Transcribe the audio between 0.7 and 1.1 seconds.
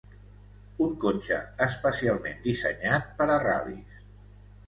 Un